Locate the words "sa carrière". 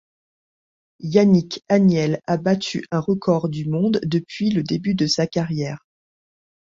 5.05-5.85